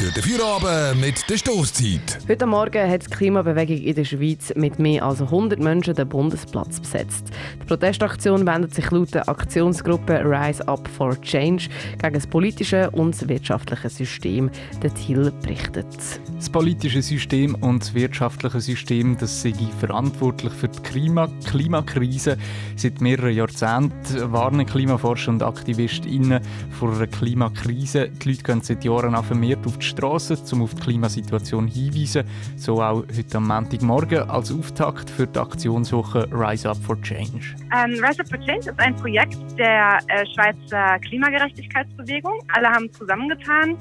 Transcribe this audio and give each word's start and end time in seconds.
Durch 0.00 0.14
den 0.14 0.22
Feierabend 0.22 0.98
mit 0.98 1.28
der 1.28 1.36
Stoßzeit. 1.36 2.20
Heute 2.26 2.46
Morgen 2.46 2.90
hat 2.90 3.04
die 3.04 3.10
Klimabewegung 3.10 3.76
in 3.76 3.94
der 3.94 4.06
Schweiz 4.06 4.50
mit 4.56 4.78
mehr 4.78 5.04
als 5.04 5.20
100 5.20 5.60
Menschen 5.60 5.94
den 5.94 6.08
Bundesplatz 6.08 6.80
besetzt. 6.80 7.28
Die 7.60 7.66
Protestaktion 7.66 8.46
wendet 8.46 8.74
sich 8.74 8.90
laut 8.90 9.12
der 9.12 9.28
Aktionsgruppe 9.28 10.22
Rise 10.24 10.66
Up 10.66 10.88
for 10.88 11.20
Change 11.20 11.68
gegen 12.00 12.14
das 12.14 12.26
politische 12.26 12.90
und 12.92 13.14
das 13.14 13.28
wirtschaftliche 13.28 13.90
System. 13.90 14.50
Der 14.82 14.94
Thiel 14.94 15.30
berichtet. 15.42 15.86
Das 16.34 16.48
politische 16.48 17.02
System 17.02 17.54
und 17.56 17.82
das 17.82 17.92
wirtschaftliche 17.92 18.60
System 18.62 19.18
das 19.18 19.42
sind 19.42 19.58
verantwortlich 19.80 20.54
für 20.54 20.68
die 20.68 20.80
Klima 20.80 21.28
Klimakrise. 21.44 22.38
Seit 22.74 23.02
mehreren 23.02 23.34
Jahrzehnten 23.34 24.32
warnen 24.32 24.64
Klimaforscher 24.64 25.32
und 25.32 25.42
AktivistInnen 25.42 26.40
vor 26.70 26.90
einer 26.90 27.06
Klimakrise. 27.06 28.08
Die 28.08 28.30
Leute 28.30 28.42
gehen 28.44 28.62
seit 28.62 28.82
Jahren 28.82 29.22
vermehrt 29.22 29.66
auf 29.66 29.76
die 29.76 29.89
Straße, 29.90 30.36
um 30.52 30.62
auf 30.62 30.74
die 30.74 30.82
Klimasituation 30.82 31.66
hinzuweisen. 31.66 32.24
So 32.56 32.82
auch 32.82 33.04
heute 33.16 33.36
am 33.36 33.46
Montagmorgen 33.46 34.28
als 34.30 34.52
Auftakt 34.52 35.10
für 35.10 35.26
die 35.26 35.38
Aktionswoche 35.38 36.26
Rise 36.32 36.70
Up 36.70 36.78
for 36.78 37.00
Change. 37.02 37.56
Ähm, 37.76 37.92
Rise 38.02 38.20
Up 38.20 38.28
for 38.28 38.40
Change 38.40 38.70
ist 38.70 38.78
ein 38.78 38.96
Projekt 38.96 39.38
der 39.58 39.98
äh, 40.08 40.24
Schweizer 40.34 40.98
Klimagerechtigkeitsbewegung. 41.00 42.38
Alle 42.54 42.68
haben 42.68 42.90
zusammengetan, 42.92 43.76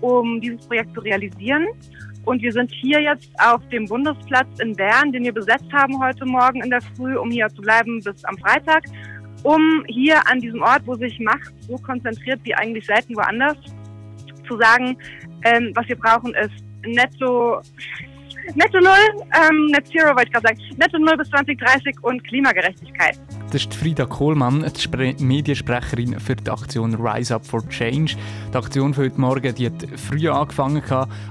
um 0.00 0.40
dieses 0.40 0.66
Projekt 0.66 0.94
zu 0.94 1.00
realisieren. 1.00 1.66
Und 2.24 2.40
wir 2.40 2.52
sind 2.52 2.70
hier 2.70 3.00
jetzt 3.00 3.30
auf 3.40 3.60
dem 3.68 3.86
Bundesplatz 3.86 4.60
in 4.60 4.74
Bern, 4.76 5.12
den 5.12 5.24
wir 5.24 5.32
besetzt 5.32 5.72
haben 5.72 5.98
heute 5.98 6.24
Morgen 6.24 6.62
in 6.62 6.70
der 6.70 6.80
Früh, 6.80 7.16
um 7.16 7.30
hier 7.30 7.48
zu 7.48 7.62
bleiben 7.62 8.00
bis 8.02 8.24
am 8.24 8.38
Freitag, 8.38 8.84
um 9.42 9.84
hier 9.88 10.16
an 10.28 10.38
diesem 10.40 10.62
Ort, 10.62 10.82
wo 10.86 10.94
sich 10.94 11.18
Macht 11.18 11.52
so 11.66 11.76
konzentriert 11.78 12.40
wie 12.44 12.54
eigentlich 12.54 12.86
selten 12.86 13.16
woanders, 13.16 13.56
zu 14.52 14.58
sagen, 14.58 14.96
ähm, 15.44 15.72
was 15.74 15.88
wir 15.88 15.96
brauchen, 15.96 16.34
ist 16.34 16.64
netto, 16.84 17.60
netto 18.54 18.78
Null, 18.80 19.24
ähm, 19.34 19.66
Net 19.66 19.86
Zero 19.88 20.08
wollte 20.10 20.26
ich 20.26 20.32
gerade 20.32 20.48
sagen, 20.48 20.60
netto 20.76 20.98
Null 20.98 21.16
bis 21.16 21.28
2030 21.30 21.96
und 22.02 22.22
Klimagerechtigkeit. 22.24 23.18
Das 23.52 23.60
ist 23.60 23.74
Frieda 23.74 24.06
Kohlmann, 24.06 24.64
die 24.64 25.22
Mediensprecherin 25.22 26.18
für 26.18 26.34
die 26.34 26.50
Aktion 26.50 26.94
Rise 26.94 27.34
Up 27.34 27.44
for 27.44 27.60
Change. 27.68 28.16
Die 28.50 28.56
Aktion 28.56 28.94
für 28.94 29.02
heute 29.02 29.20
Morgen 29.20 29.54
die 29.54 29.66
hat 29.66 29.86
früh 29.96 30.26
angefangen. 30.30 30.82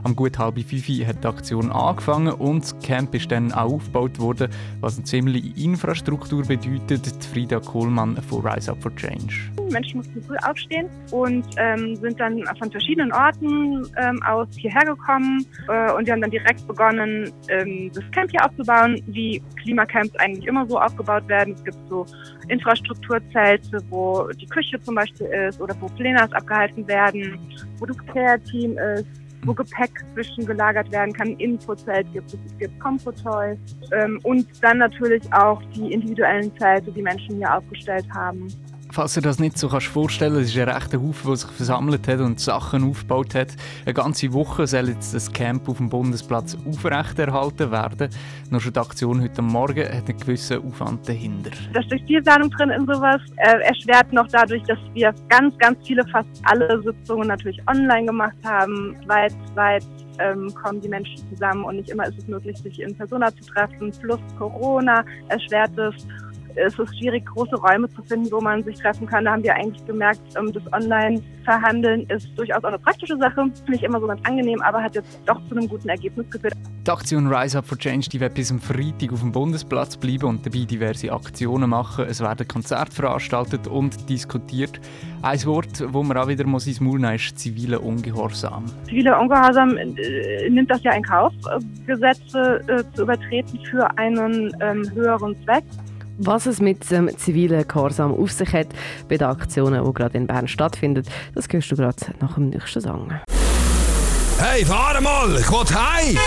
Am 0.04 0.16
gut 0.16 0.38
halb 0.38 0.60
fünf 0.60 0.88
hat 1.08 1.24
die 1.24 1.28
Aktion 1.28 1.72
angefangen 1.72 2.34
und 2.34 2.62
das 2.62 2.80
Camp 2.82 3.16
ist 3.16 3.32
dann 3.32 3.52
auch 3.52 3.74
aufgebaut 3.74 4.20
worden, 4.20 4.52
was 4.82 4.98
eine 4.98 5.06
ziemliche 5.06 5.60
Infrastruktur 5.66 6.46
bedeutet. 6.46 7.08
Die 7.08 7.28
Frieda 7.28 7.60
Kohlmann 7.60 8.16
von 8.18 8.46
Rise 8.46 8.70
Up 8.70 8.84
for 8.84 8.96
Change. 8.96 9.50
Menschen 9.72 9.98
mussten 9.98 10.22
früh 10.22 10.38
aufstehen 10.48 10.88
und 11.10 11.44
ähm, 11.58 11.96
sind 11.96 12.20
dann 12.20 12.44
von 12.60 12.70
verschiedenen 12.70 13.12
Orten 13.14 13.82
ähm, 13.98 14.22
aus 14.28 14.48
hierher 14.56 14.86
gekommen 14.86 15.44
äh, 15.70 15.92
und 15.94 16.06
wir 16.06 16.14
haben 16.14 16.22
dann 16.22 16.30
direkt 16.30 16.68
begonnen, 16.68 17.32
ähm, 17.48 17.90
das 17.96 18.04
Camp 18.12 18.30
hier 18.30 18.46
aufzubauen, 18.46 19.02
wie 19.08 19.42
Klimacamps 19.64 20.16
eigentlich 20.18 20.46
immer 20.46 20.68
so 20.68 20.80
aufgebaut 20.80 21.28
werden. 21.28 21.56
Es 21.56 21.64
gibt 21.64 21.78
so 21.90 22.06
Infrastrukturzelte, 22.48 23.80
wo 23.90 24.28
die 24.30 24.48
Küche 24.48 24.80
zum 24.82 24.96
Beispiel 24.96 25.28
ist 25.28 25.62
oder 25.62 25.76
wo 25.80 25.88
Plenas 25.88 26.32
abgehalten 26.34 26.88
werden, 26.88 27.40
wo 27.78 27.86
das 27.86 27.98
Care-Team 28.08 28.78
ist, 28.78 29.06
wo 29.44 29.54
Gepäck 29.54 30.04
zwischengelagert 30.14 30.92
werden 30.92 31.14
kann, 31.14 31.30
Infozelt 31.38 32.12
gibt 32.14 32.34
es, 32.34 32.40
es 32.46 32.58
gibt 32.58 32.80
Comfort-Toys 32.80 33.58
ähm, 33.92 34.20
und 34.24 34.48
dann 34.62 34.78
natürlich 34.80 35.24
auch 35.34 35.62
die 35.76 35.94
individuellen 35.94 36.56
Zelte, 36.58 36.92
die 36.92 37.02
Menschen 37.02 37.38
hier 37.38 37.56
aufgestellt 37.56 38.06
haben. 38.14 38.48
Falls 38.94 39.16
ihr 39.16 39.22
das 39.22 39.40
nicht 39.40 39.58
so 39.58 39.70
kannst 39.70 39.88
vorstellen 39.88 40.34
kannst, 40.34 40.54
ist 40.54 40.62
ein 40.62 40.68
rechter 40.68 41.02
Haufen, 41.02 41.28
der 41.28 41.38
sich 41.38 41.50
versammelt 41.52 42.06
hat 42.10 42.20
und 42.20 42.42
Sachen 42.42 42.84
aufgebaut 42.84 43.36
hat. 43.36 43.48
Eine 43.86 43.94
ganze 43.94 44.34
Woche 44.34 44.68
soll 44.68 44.90
jetzt 44.90 45.14
das 45.14 45.32
Camp 45.32 45.70
auf 45.70 45.78
dem 45.78 45.88
Bundesplatz 45.88 46.58
aufrechterhalten 46.68 47.72
werden. 47.72 48.10
Nur 48.50 48.60
schon 48.60 48.74
die 48.74 48.80
Aktion 48.80 49.22
heute 49.22 49.42
Morgen 49.42 49.86
hat 49.86 50.10
einen 50.10 50.18
gewissen 50.18 50.62
Aufwand 50.68 51.08
dahinter. 51.08 51.52
Da 51.74 51.82
steckt 51.84 52.06
viel 52.06 52.22
Planung 52.22 52.50
drin 52.50 52.70
in 52.70 52.86
sowas. 52.86 53.22
Äh, 53.38 53.62
erschwert 53.62 54.12
noch 54.12 54.28
dadurch, 54.28 54.64
dass 54.64 54.80
wir 54.94 55.16
ganz, 55.30 55.58
ganz 55.60 55.78
viele, 55.88 56.06
fast 56.10 56.28
alle 56.44 56.82
Sitzungen 56.84 57.30
natürlich 57.30 57.62
online 57.70 58.08
gemacht 58.08 58.36
haben. 58.44 58.98
Weit, 59.08 59.34
weit 59.56 59.86
ähm, 60.20 60.54
kommen 60.54 60.82
die 60.82 60.90
Menschen 60.90 61.18
zusammen 61.30 61.64
und 61.64 61.78
nicht 61.78 61.90
immer 61.90 62.08
ist 62.08 62.18
es 62.18 62.28
möglich, 62.28 62.58
sich 62.58 62.82
in 62.82 62.94
Persona 62.98 63.34
zu 63.34 63.46
treffen. 63.54 63.94
Plus 64.02 64.20
Corona 64.38 65.06
erschwert 65.30 65.78
es 65.78 65.96
es 66.56 66.78
ist 66.78 66.98
schwierig, 66.98 67.26
große 67.26 67.56
Räume 67.56 67.90
zu 67.90 68.02
finden, 68.04 68.32
wo 68.32 68.42
man 68.42 68.64
sich 68.64 68.78
treffen 68.80 69.08
kann. 69.08 69.26
Da 69.26 69.32
haben 69.34 69.44
wir 69.44 69.56
eigentlich 69.56 69.86
gemerkt, 69.86 70.22
ähm, 70.38 70.52
das 70.52 70.64
Online-Verhandeln 70.74 72.06
ist 72.10 72.30
durchaus 72.38 72.64
auch 72.64 72.70
eine 72.70 72.80
praktische 72.80 73.18
Sache. 73.18 73.52
Nicht 73.68 73.84
immer 73.84 74.00
so 74.00 74.08
ganz 74.08 74.22
angenehm, 74.26 74.62
aber 74.62 74.82
hat 74.82 74.96
jetzt 74.96 75.20
doch 75.26 75.42
zu 75.48 75.56
einem 75.56 75.68
guten 75.68 75.90
Ergebnis 75.90 76.30
geführt. 76.30 76.54
Die 76.86 76.92
Aktion 76.92 77.28
Rise 77.28 77.60
Up 77.60 77.66
for 77.66 77.78
Change 77.78 78.10
die 78.10 78.20
wird 78.20 78.34
bis 78.34 78.52
am 78.52 78.60
Freitag 78.60 79.14
auf 79.14 79.20
dem 79.20 79.32
Bundesplatz 79.32 79.98
bleiben 79.98 80.26
und 80.26 80.46
dabei 80.46 80.66
diverse 80.66 81.12
Aktionen 81.12 81.70
machen. 81.70 82.06
Es 82.10 82.22
werden 82.22 82.48
Konzerte 82.48 82.92
veranstaltet 82.92 83.68
und 83.68 84.10
diskutiert. 84.10 84.80
Ein 85.22 85.46
Wort, 85.46 85.84
wo 85.94 86.02
man 86.02 86.18
auch 86.18 86.28
wieder 86.28 86.48
muss 86.48 86.66
ins 86.66 86.80
Maul 86.80 87.00
nehmen, 87.00 87.16
ist 87.16 87.38
zivile 87.38 87.80
Ungehorsam. 87.80 88.66
Zivile 88.86 89.16
Ungehorsam 89.18 89.78
äh, 89.78 90.50
nimmt 90.50 90.72
das 90.72 90.82
ja 90.82 90.94
in 90.94 91.04
Kauf, 91.04 91.34
äh, 91.46 91.60
Gesetze 91.86 92.62
äh, 92.68 92.84
zu 92.96 93.04
übertreten 93.04 93.60
für 93.70 93.88
einen 93.98 94.52
ähm, 94.60 94.90
höheren 94.96 95.36
Zweck. 95.44 95.64
Was 96.18 96.46
es 96.46 96.62
mit 96.62 96.90
dem 96.92 97.10
zivilen 97.18 97.68
Gehorsam 97.68 98.14
auf 98.14 98.32
sich 98.32 98.52
hat 98.54 98.68
bei 99.08 99.18
den 99.18 99.28
Aktionen, 99.28 99.84
die 99.84 99.94
gerade 99.94 100.18
in 100.18 100.28
Bern 100.28 100.48
stattfinden, 100.48 101.04
das 101.34 101.48
hörst 101.50 101.72
du 101.72 101.76
gerade 101.76 101.96
nach 102.20 102.36
dem 102.36 102.50
nächsten 102.50 102.82
Song. 102.82 103.12
Hey, 104.38 104.66
fahr 104.66 105.00
mal! 105.02 105.36
Ich 105.40 105.50
will 105.52 105.66
heim! 105.74 106.18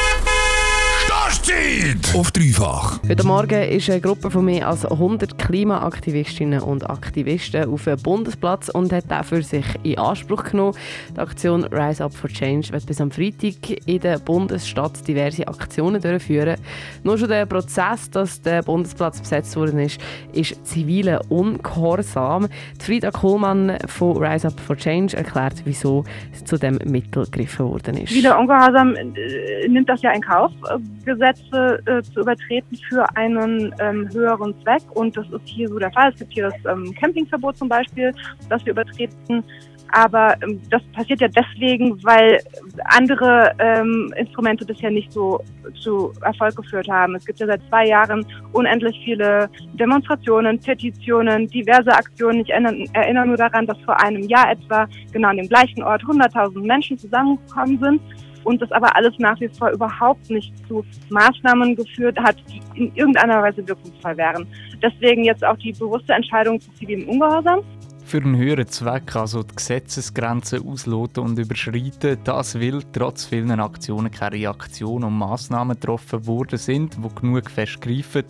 Stoßzeit! 1.45 2.15
Auf 2.15 2.31
dreifach. 2.31 3.01
Heute 3.07 3.27
Morgen 3.27 3.63
ist 3.65 3.91
eine 3.91 4.01
Gruppe 4.01 4.31
von 4.31 4.47
mehr 4.47 4.67
als 4.67 4.87
100 4.87 5.37
Klimaaktivistinnen 5.37 6.61
und 6.61 6.89
Aktivisten 6.89 7.69
auf 7.69 7.85
dem 7.85 8.01
Bundesplatz 8.01 8.71
und 8.71 8.93
hat 8.95 9.11
dafür 9.11 9.43
sich 9.43 9.67
in 9.83 9.99
Anspruch 9.99 10.45
genommen. 10.45 10.75
Die 11.15 11.21
Aktion 11.21 11.65
Rise 11.65 12.05
Up 12.05 12.15
for 12.15 12.31
Change 12.31 12.73
wird 12.73 12.87
bis 12.87 13.01
am 13.01 13.11
Freitag 13.11 13.57
in 13.85 14.01
der 14.01 14.21
Bundesstadt 14.21 15.07
diverse 15.07 15.47
Aktionen 15.47 16.01
durchführen. 16.01 16.57
Nur 17.03 17.19
schon 17.19 17.29
der 17.29 17.45
Prozess, 17.45 18.09
dass 18.11 18.41
der 18.41 18.63
Bundesplatz 18.63 19.21
besetzt 19.21 19.55
worden 19.57 19.81
ist, 19.81 20.01
ist 20.33 20.67
zivile 20.67 21.21
Ungehorsam. 21.29 22.49
Frieda 22.81 23.11
Kohlmann 23.11 23.77
von 23.87 24.17
Rise 24.17 24.49
Up 24.49 24.59
for 24.61 24.77
Change 24.77 25.15
erklärt, 25.15 25.57
wieso 25.67 26.05
zu 26.47 26.57
dem 26.57 26.79
Mittel 26.87 27.25
gegriffen 27.25 27.67
worden 27.67 27.99
ist. 27.99 28.11
Zivile 28.11 28.35
Ungehorsam 28.39 28.95
äh, 28.95 29.69
nimmt 29.69 29.91
das 29.91 30.01
ja 30.01 30.13
in 30.13 30.23
Kauf. 30.23 30.51
Gesetze 31.35 31.83
äh, 31.87 32.03
zu 32.03 32.21
übertreten 32.21 32.79
für 32.89 33.05
einen 33.17 33.75
ähm, 33.81 34.09
höheren 34.13 34.55
Zweck. 34.63 34.83
Und 34.95 35.17
das 35.17 35.27
ist 35.31 35.47
hier 35.47 35.69
so 35.69 35.79
der 35.79 35.93
Fall. 35.93 36.13
Es 36.13 36.19
gibt 36.19 36.33
hier 36.33 36.51
das 36.51 36.55
ähm, 36.73 36.95
Campingverbot 36.95 37.57
zum 37.57 37.69
Beispiel, 37.69 38.13
das 38.49 38.65
wir 38.65 38.73
übertreten. 38.73 39.45
Aber 39.93 40.35
ähm, 40.43 40.61
das 40.71 40.83
passiert 40.93 41.21
ja 41.21 41.29
deswegen, 41.29 42.03
weil 42.03 42.41
andere 42.87 43.53
ähm, 43.59 44.13
Instrumente 44.17 44.65
bisher 44.65 44.91
nicht 44.91 45.13
so 45.13 45.41
zu 45.81 46.13
Erfolg 46.23 46.57
geführt 46.57 46.89
haben. 46.89 47.15
Es 47.15 47.25
gibt 47.25 47.39
ja 47.39 47.47
seit 47.47 47.61
zwei 47.69 47.87
Jahren 47.87 48.27
unendlich 48.53 49.01
viele 49.05 49.49
Demonstrationen, 49.75 50.59
Petitionen, 50.59 51.47
diverse 51.49 51.93
Aktionen. 51.93 52.41
Ich 52.41 52.51
erinnere, 52.51 52.85
erinnere 52.93 53.27
nur 53.27 53.37
daran, 53.37 53.67
dass 53.67 53.79
vor 53.81 54.01
einem 54.01 54.23
Jahr 54.23 54.51
etwa 54.51 54.89
genau 55.13 55.29
an 55.29 55.37
dem 55.37 55.49
gleichen 55.49 55.83
Ort 55.83 56.03
100.000 56.03 56.67
Menschen 56.67 56.99
zusammengekommen 56.99 57.79
sind 57.79 58.01
und 58.45 58.61
das 58.63 58.71
aber 58.73 58.95
alles 58.97 59.15
nach 59.19 59.39
wie 59.41 59.49
vor 59.49 59.71
überhaupt 59.71 60.31
nicht 60.31 60.53
zu 60.69 60.85
Maßnahmen 61.11 61.77
geführt 61.77 62.19
hat, 62.19 62.37
die 62.49 62.61
in 62.79 62.95
irgendeiner 62.95 63.43
Weise 63.43 63.67
wirkungsvoll 63.67 64.17
wären. 64.17 64.47
Deswegen 64.83 65.25
jetzt 65.25 65.45
auch 65.45 65.57
die 65.57 65.73
bewusste 65.73 66.13
Entscheidung 66.13 66.61
zu 66.61 66.71
zivilem 66.75 67.09
Ungehorsam. 67.09 67.61
Für 68.05 68.19
einen 68.19 68.37
höheren 68.37 68.67
Zweck, 68.67 69.17
also 69.17 69.43
die 69.43 69.55
Gesetzesgrenzen 69.55 70.69
ausloten 70.69 71.25
und 71.25 71.39
überschreiten, 71.39 72.19
das 72.23 72.61
will 72.61 72.83
trotz 72.93 73.25
vielen 73.25 73.59
Aktionen 73.59 74.11
keine 74.11 74.37
Reaktion 74.37 75.05
und 75.05 75.17
Massnahmen 75.17 75.81
getroffen 75.81 76.27
worden 76.27 76.59
sind, 76.59 76.99
die 77.03 77.21
genug 77.21 77.51
festgreifen. 77.51 78.25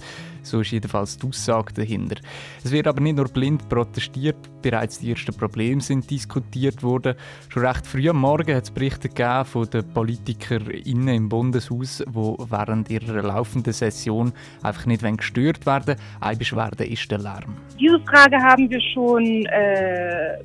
So 0.44 0.60
ist 0.60 0.72
jedenfalls 0.72 1.18
die 1.18 1.26
Aussage 1.26 1.72
dahinter. 1.72 2.16
Es 2.62 2.70
wird 2.70 2.86
aber 2.86 3.00
nicht 3.00 3.16
nur 3.16 3.28
blind 3.28 3.68
protestiert, 3.68 4.36
bereits 4.62 4.98
die 4.98 5.10
ersten 5.10 5.34
Probleme 5.34 5.80
sind 5.80 6.10
diskutiert 6.10 6.82
worden. 6.82 7.14
Schon 7.48 7.66
recht 7.66 7.86
früh 7.86 8.08
am 8.08 8.18
Morgen 8.18 8.54
hat 8.54 8.64
es 8.64 8.70
Berichte 8.70 9.08
gegeben 9.08 9.44
von 9.46 9.68
den 9.70 9.84
PolitikerInnen 9.92 11.08
im 11.08 11.28
Bundeshaus, 11.28 11.98
die 11.98 12.10
während 12.12 12.90
ihrer 12.90 13.22
laufenden 13.22 13.72
Session 13.72 14.32
einfach 14.62 14.86
nicht 14.86 15.02
gestört 15.16 15.64
werden 15.66 15.96
Eine 16.20 16.36
Beschwerde 16.36 16.84
ist 16.84 17.10
der 17.10 17.18
Lärm. 17.18 17.56
Diese 17.80 17.98
Frage 18.00 18.36
haben 18.36 18.68
wir 18.70 18.80
schon 18.92 19.46
äh, 19.46 20.38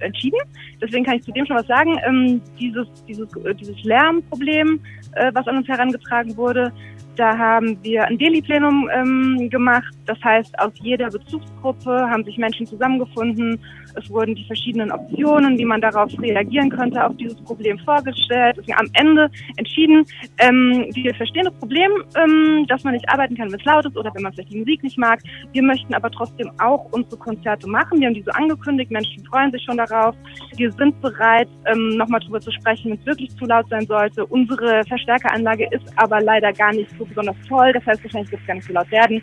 entschieden. 0.00 0.40
Deswegen 0.80 1.04
kann 1.04 1.16
ich 1.16 1.24
zu 1.24 1.32
dem 1.32 1.44
schon 1.46 1.56
was 1.56 1.66
sagen. 1.66 1.98
Ähm, 2.06 2.40
dieses, 2.58 2.86
dieses, 3.08 3.28
dieses 3.58 3.82
Lärmproblem, 3.82 4.80
äh, 5.14 5.30
was 5.34 5.46
an 5.46 5.58
uns 5.58 5.68
herangetragen 5.68 6.36
wurde, 6.36 6.72
Da 7.20 7.36
haben 7.36 7.76
wir 7.82 8.06
ein 8.06 8.16
Daily-Plenum 8.16 8.88
ähm, 8.94 9.50
gemacht. 9.50 9.92
Das 10.06 10.16
heißt, 10.24 10.58
aus 10.58 10.72
jeder 10.80 11.10
Bezugsgruppe 11.10 12.08
haben 12.08 12.24
sich 12.24 12.38
Menschen 12.38 12.64
zusammengefunden. 12.64 13.60
Es 13.94 14.08
wurden 14.08 14.34
die 14.34 14.46
verschiedenen 14.46 14.90
Optionen, 14.90 15.58
wie 15.58 15.66
man 15.66 15.82
darauf 15.82 16.10
reagieren 16.18 16.70
könnte, 16.70 17.04
auf 17.04 17.14
dieses 17.18 17.36
Problem 17.42 17.78
vorgestellt. 17.80 18.56
Deswegen 18.56 18.78
am 18.78 18.88
Ende 18.94 19.30
entschieden, 19.58 20.06
ähm, 20.38 20.86
wir 20.94 21.14
verstehen 21.14 21.44
das 21.44 21.52
Problem, 21.58 21.90
ähm, 22.16 22.64
dass 22.68 22.84
man 22.84 22.94
nicht 22.94 23.06
arbeiten 23.10 23.36
kann, 23.36 23.52
wenn 23.52 23.60
es 23.60 23.66
laut 23.66 23.84
ist 23.84 23.98
oder 23.98 24.10
wenn 24.14 24.22
man 24.22 24.32
vielleicht 24.32 24.52
die 24.52 24.60
Musik 24.60 24.82
nicht 24.82 24.96
mag. 24.96 25.20
Wir 25.52 25.62
möchten 25.62 25.92
aber 25.92 26.10
trotzdem 26.10 26.50
auch 26.58 26.86
unsere 26.92 27.18
Konzerte 27.18 27.68
machen. 27.68 28.00
Wir 28.00 28.06
haben 28.06 28.14
die 28.14 28.22
so 28.22 28.30
angekündigt. 28.30 28.90
Menschen 28.90 29.22
freuen 29.26 29.52
sich 29.52 29.62
schon 29.64 29.76
darauf. 29.76 30.14
Wir 30.56 30.72
sind 30.72 30.98
bereit, 31.02 31.48
ähm, 31.66 31.98
nochmal 31.98 32.20
darüber 32.20 32.40
zu 32.40 32.50
sprechen, 32.52 32.92
wenn 32.92 32.98
es 32.98 33.04
wirklich 33.04 33.36
zu 33.36 33.44
laut 33.44 33.68
sein 33.68 33.86
sollte. 33.86 34.24
Unsere 34.24 34.82
Verstärkeranlage 34.88 35.68
ist 35.70 35.92
aber 35.96 36.22
leider 36.22 36.50
gar 36.54 36.72
nicht 36.72 36.90
so 36.98 37.04
besonders 37.10 37.36
toll. 37.48 37.72
Das 37.72 37.84
heißt, 37.86 38.02
wahrscheinlich 38.02 38.30
wird 38.30 38.40
es 38.40 38.46
gar 38.46 38.54
nicht 38.54 38.66
so 38.66 38.72
laut 38.72 38.90
werden. 38.90 39.22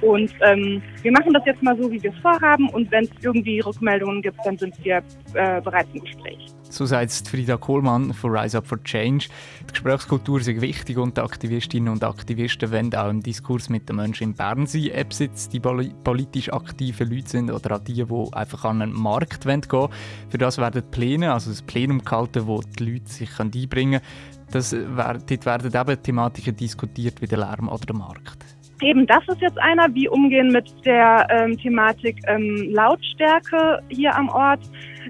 Und 0.00 0.32
ähm, 0.42 0.82
wir 1.02 1.12
machen 1.12 1.32
das 1.32 1.42
jetzt 1.44 1.62
mal 1.62 1.76
so, 1.76 1.90
wie 1.90 2.02
wir 2.02 2.12
es 2.12 2.18
vorhaben. 2.18 2.68
Und 2.70 2.90
wenn 2.92 3.04
es 3.04 3.10
irgendwie 3.22 3.60
Rückmeldungen 3.60 4.22
gibt, 4.22 4.38
dann 4.44 4.56
sind 4.56 4.74
wir 4.84 5.02
äh, 5.34 5.60
bereit 5.60 5.86
zum 5.92 6.00
Gespräch. 6.00 6.54
So 6.70 6.84
sagt 6.84 7.10
Frida 7.26 7.56
Kohlmann 7.56 8.12
von 8.12 8.36
Rise 8.36 8.58
Up 8.58 8.66
for 8.66 8.82
Change. 8.84 9.28
Die 9.62 9.72
Gesprächskultur 9.72 10.40
ist 10.40 10.48
wichtig 10.60 10.98
und 10.98 11.16
die 11.16 11.20
Aktivistinnen 11.22 11.90
und 11.90 12.04
Aktivisten 12.04 12.70
wollen 12.70 12.94
auch 12.94 13.08
im 13.08 13.22
Diskurs 13.22 13.70
mit 13.70 13.88
den 13.88 13.96
Menschen 13.96 14.24
in 14.24 14.34
Bern 14.34 14.66
sein, 14.66 14.90
ob 14.94 15.10
es 15.10 15.18
jetzt 15.18 15.52
die 15.54 15.60
politisch 15.60 16.52
aktiven 16.52 17.10
Leute 17.10 17.28
sind 17.28 17.50
oder 17.50 17.76
auch 17.76 17.80
die, 17.80 18.04
die 18.04 18.32
einfach 18.32 18.66
an 18.66 18.82
einen 18.82 18.92
Markt 18.92 19.44
gehen 19.46 19.62
wollen. 19.70 19.90
Für 20.28 20.38
das 20.38 20.58
werden 20.58 20.82
Pläne, 20.90 21.32
also 21.32 21.50
das 21.50 21.62
Plenum 21.62 22.04
gehalten, 22.04 22.46
wo 22.46 22.60
die 22.60 22.84
Leute 22.84 23.08
sich 23.10 23.40
einbringen 23.40 24.02
können. 24.02 24.37
Das, 24.50 24.70
dort 24.70 25.46
werden 25.46 25.74
eben 25.74 26.02
Thematiken 26.02 26.56
diskutiert 26.56 27.20
wie 27.20 27.26
der 27.26 27.38
Lärm 27.38 27.68
oder 27.68 27.84
der 27.84 27.96
Markt. 27.96 28.44
Eben, 28.80 29.06
das 29.06 29.26
ist 29.26 29.40
jetzt 29.40 29.58
einer, 29.58 29.92
wie 29.94 30.08
umgehen 30.08 30.48
mit 30.48 30.72
der 30.84 31.26
ähm, 31.30 31.58
Thematik 31.58 32.16
ähm, 32.28 32.68
Lautstärke 32.70 33.80
hier 33.88 34.14
am 34.14 34.28
Ort. 34.28 34.60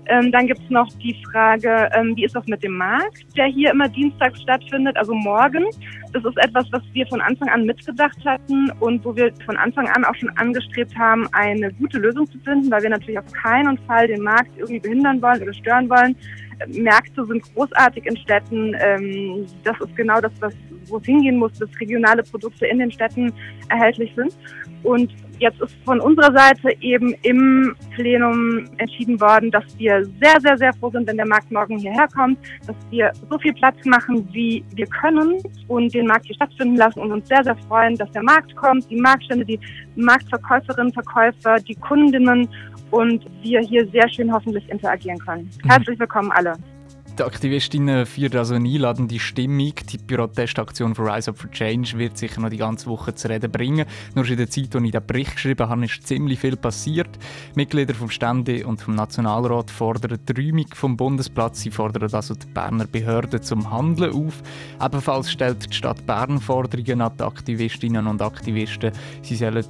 Ähm, 0.06 0.32
dann 0.32 0.46
gibt 0.46 0.60
es 0.60 0.70
noch 0.70 0.88
die 1.02 1.14
Frage, 1.30 1.90
ähm, 1.92 2.16
wie 2.16 2.24
ist 2.24 2.34
das 2.34 2.46
mit 2.46 2.62
dem 2.62 2.78
Markt, 2.78 3.26
der 3.36 3.46
hier 3.46 3.72
immer 3.72 3.88
dienstags 3.88 4.40
stattfindet, 4.40 4.96
also 4.96 5.12
morgen. 5.12 5.66
Das 6.14 6.24
ist 6.24 6.38
etwas, 6.38 6.66
was 6.70 6.82
wir 6.92 7.06
von 7.08 7.20
Anfang 7.20 7.48
an 7.50 7.64
mitgedacht 7.64 8.18
hatten 8.24 8.70
und 8.80 9.04
wo 9.04 9.14
wir 9.14 9.32
von 9.44 9.56
Anfang 9.58 9.86
an 9.88 10.04
auch 10.04 10.14
schon 10.14 10.30
angestrebt 10.38 10.96
haben, 10.96 11.28
eine 11.32 11.70
gute 11.74 11.98
Lösung 11.98 12.26
zu 12.30 12.38
finden, 12.38 12.70
weil 12.70 12.82
wir 12.82 12.90
natürlich 12.90 13.18
auf 13.18 13.32
keinen 13.32 13.76
Fall 13.86 14.06
den 14.06 14.22
Markt 14.22 14.56
irgendwie 14.56 14.80
behindern 14.80 15.20
wollen 15.20 15.42
oder 15.42 15.52
stören 15.52 15.90
wollen. 15.90 16.16
Märkte 16.68 17.24
sind 17.26 17.42
großartig 17.54 18.06
in 18.06 18.16
Städten. 18.16 18.74
Ähm, 18.80 19.46
das 19.64 19.78
ist 19.80 19.94
genau 19.94 20.20
das, 20.20 20.32
was 20.40 20.54
wo 20.88 20.98
es 20.98 21.04
hingehen 21.04 21.36
muss, 21.36 21.52
dass 21.54 21.68
regionale 21.80 22.22
Produkte 22.22 22.66
in 22.66 22.78
den 22.78 22.90
Städten 22.90 23.32
erhältlich 23.68 24.12
sind. 24.16 24.36
Und 24.82 25.12
jetzt 25.38 25.60
ist 25.60 25.74
von 25.84 26.00
unserer 26.00 26.32
Seite 26.32 26.70
eben 26.80 27.14
im 27.22 27.74
Plenum 27.94 28.64
entschieden 28.78 29.20
worden, 29.20 29.50
dass 29.50 29.64
wir 29.76 30.04
sehr, 30.20 30.40
sehr, 30.40 30.56
sehr 30.56 30.72
froh 30.74 30.90
sind, 30.90 31.08
wenn 31.08 31.16
der 31.16 31.26
Markt 31.26 31.50
morgen 31.50 31.78
hierher 31.78 32.08
kommt, 32.14 32.38
dass 32.66 32.76
wir 32.90 33.12
so 33.28 33.38
viel 33.38 33.52
Platz 33.54 33.76
machen, 33.84 34.28
wie 34.32 34.64
wir 34.74 34.86
können 34.86 35.42
und 35.68 35.92
den 35.94 36.06
Markt 36.06 36.26
hier 36.26 36.36
stattfinden 36.36 36.76
lassen 36.76 37.00
und 37.00 37.12
uns 37.12 37.28
sehr, 37.28 37.42
sehr 37.42 37.56
freuen, 37.68 37.96
dass 37.96 38.10
der 38.12 38.22
Markt 38.22 38.54
kommt, 38.56 38.88
die 38.90 38.96
Marktstände, 38.96 39.44
die 39.44 39.60
Marktverkäuferinnen, 39.96 40.92
Verkäufer, 40.92 41.56
die 41.56 41.74
Kundinnen 41.74 42.48
und 42.90 43.24
wir 43.42 43.60
hier 43.60 43.86
sehr 43.90 44.08
schön 44.08 44.32
hoffentlich 44.32 44.68
interagieren 44.70 45.18
können. 45.18 45.50
Mhm. 45.64 45.70
Herzlich 45.70 45.98
willkommen 45.98 46.30
alle. 46.32 46.54
Die 47.18 47.24
Aktivistinnen 47.24 48.06
führen 48.06 48.38
also 48.38 48.54
eine 48.54 48.68
einladende 48.68 49.18
Stimmung. 49.18 49.72
Die 49.90 49.98
Protestaktion 49.98 50.94
von 50.94 51.08
Rise 51.08 51.32
Up 51.32 51.38
for 51.38 51.50
Change 51.50 51.98
wird 51.98 52.16
sicher 52.16 52.40
noch 52.40 52.48
die 52.48 52.58
ganze 52.58 52.86
Woche 52.86 53.12
zu 53.12 53.28
reden 53.28 53.50
bringen. 53.50 53.86
Nur 54.14 54.24
in 54.28 54.36
der 54.36 54.48
Zeit, 54.48 54.76
als 54.76 54.84
ich 54.84 54.92
den 54.92 55.04
Bericht 55.04 55.32
geschrieben 55.32 55.68
habe, 55.68 55.84
ist 55.84 56.06
ziemlich 56.06 56.38
viel 56.38 56.56
passiert. 56.56 57.08
Mitglieder 57.56 57.94
vom 57.94 58.08
Stände 58.08 58.64
und 58.64 58.80
vom 58.80 58.94
Nationalrat 58.94 59.68
fordern 59.68 60.20
die 60.28 60.32
Räumung 60.40 60.66
vom 60.72 60.96
Bundesplatz. 60.96 61.62
Sie 61.62 61.72
fordern 61.72 62.08
also 62.12 62.34
die 62.34 62.46
Berner 62.46 62.86
Behörden 62.86 63.42
zum 63.42 63.68
Handeln 63.68 64.12
auf. 64.12 64.40
Ebenfalls 64.80 65.32
stellt 65.32 65.68
die 65.70 65.74
Stadt 65.74 66.06
Bern 66.06 66.38
Forderungen 66.38 67.00
an 67.00 67.16
die 67.18 67.24
Aktivistinnen 67.24 68.06
und 68.06 68.22
Aktivisten. 68.22 68.92
Sie 69.22 69.34
sollen 69.34 69.64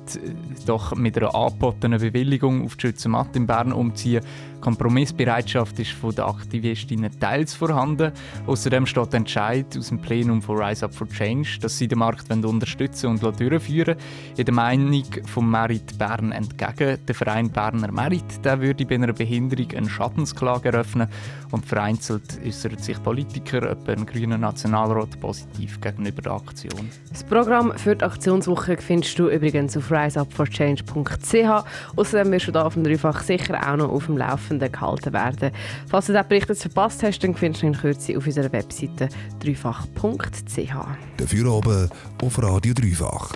doch 0.67 0.95
mit 0.97 1.17
einer 1.17 1.35
angebotenen 1.35 1.99
Bewilligung 1.99 2.67
auf 2.67 2.77
die 2.77 2.89
Schützenmatte 2.89 3.39
in 3.39 3.47
Bern 3.47 3.73
umziehen. 3.73 4.23
Kompromissbereitschaft 4.61 5.79
ist 5.79 5.93
von 5.93 6.15
den 6.15 6.25
Aktivistinnen 6.25 7.19
teils 7.19 7.55
vorhanden. 7.55 8.13
Außerdem 8.47 8.87
steht 8.87 9.13
der 9.13 9.19
Entscheid 9.19 9.67
aus 9.77 9.89
dem 9.89 10.01
Plenum 10.01 10.43
von 10.43 10.63
Rise 10.63 10.85
Up 10.85 10.95
for 10.95 11.09
Change, 11.09 11.59
dass 11.61 11.79
sie 11.79 11.89
den 11.89 11.99
Markt 11.99 12.31
unterstützen 12.31 13.07
und 13.07 13.23
durchführen 13.23 13.97
In 14.37 14.45
der 14.45 14.55
Meinung 14.55 15.05
vom 15.27 15.51
Merit 15.51 15.99
Bern 15.99 16.33
entgegen. 16.33 16.99
Der 17.07 17.15
Verein 17.15 17.51
Berner 17.51 17.93
Merit 17.93 18.45
der 18.45 18.61
würde 18.61 18.85
bei 18.87 18.95
einer 18.95 19.13
Behinderung 19.13 19.71
eine 19.77 19.89
Schattensklage 19.89 20.69
eröffnen 20.69 21.09
und 21.51 21.67
vereinzelt 21.67 22.39
äußert 22.45 22.83
sich 22.83 23.03
Politiker, 23.03 23.63
etwa 23.71 23.93
ein 23.93 24.07
grüner 24.07 24.39
Nationalrat, 24.39 25.19
positiv 25.21 25.81
gegenüber 25.81 26.23
der 26.23 26.33
Aktion. 26.33 26.91
Das 27.11 27.25
Programm 27.25 27.73
für 27.77 27.97
die 27.97 28.05
Aktionswoche 28.05 28.77
findest 28.79 29.19
du 29.19 29.29
übrigens 29.29 29.77
auf 29.77 29.91
riseupforchange.ch. 29.91 31.65
Außerdem 31.97 32.33
wirst 32.33 32.49
du 32.49 32.53
da 32.53 32.65
auf 32.65 32.75
dem 32.75 32.85
Dreifach 32.85 33.23
sicher 33.23 33.59
auch 33.67 33.77
noch 33.77 33.91
auf 33.91 34.07
dem 34.07 34.17
Laufenden 34.49 34.73
gehalten 34.73 35.13
werden. 35.13 35.51
Falls 35.89 36.07
du 36.07 36.13
diesen 36.13 36.29
Bericht 36.29 36.49
jetzt 36.49 36.63
verpasst 36.63 37.03
hast, 37.03 37.19
dann 37.21 37.35
findest 37.35 37.63
du 37.63 37.67
ihn 37.67 37.73
in 37.75 37.79
Kürze 37.79 38.17
auf 38.17 38.27
unserer 38.27 38.53
Webseite 38.53 39.09
dreifach.ch. 39.41 40.75
Dafür 41.17 41.53
oben 41.53 41.91
auf 42.23 42.43
Radio 42.43 42.75
Dreifach. 42.75 43.33